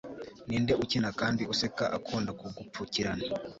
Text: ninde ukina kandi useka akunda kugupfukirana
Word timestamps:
ninde 0.47 0.73
ukina 0.83 1.09
kandi 1.19 1.41
useka 1.53 1.85
akunda 1.97 2.31
kugupfukirana 2.39 3.25